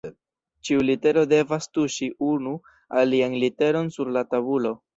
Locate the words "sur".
3.99-4.15